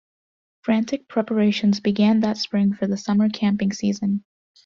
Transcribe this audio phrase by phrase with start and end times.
[0.63, 4.23] Frantic preparations began that spring for the summer camping season.